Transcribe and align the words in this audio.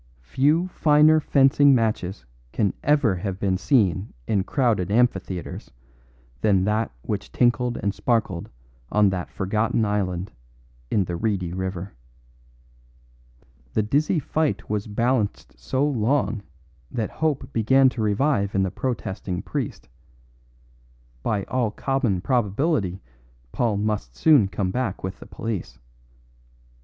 Few 0.23 0.67
finer 0.69 1.19
fencing 1.19 1.75
matches 1.75 2.25
can 2.51 2.73
ever 2.81 3.17
have 3.17 3.39
been 3.39 3.55
seen 3.55 4.15
in 4.25 4.43
crowded 4.43 4.89
amphitheatres 4.89 5.69
than 6.41 6.63
that 6.63 6.91
which 7.03 7.31
tinkled 7.31 7.77
and 7.77 7.93
sparkled 7.93 8.49
on 8.91 9.11
that 9.11 9.29
forgotten 9.29 9.85
island 9.85 10.31
in 10.89 11.03
the 11.05 11.15
reedy 11.15 11.53
river. 11.53 11.93
The 13.73 13.83
dizzy 13.83 14.17
fight 14.17 14.67
was 14.71 14.87
balanced 14.87 15.59
so 15.59 15.87
long 15.87 16.41
that 16.89 17.11
hope 17.11 17.53
began 17.53 17.87
to 17.89 18.01
revive 18.01 18.55
in 18.55 18.63
the 18.63 18.71
protesting 18.71 19.43
priest; 19.43 19.87
by 21.21 21.43
all 21.43 21.69
common 21.69 22.21
probability 22.21 23.03
Paul 23.51 23.77
must 23.77 24.15
soon 24.15 24.47
come 24.47 24.71
back 24.71 25.03
with 25.03 25.19
the 25.19 25.27
police. 25.27 25.77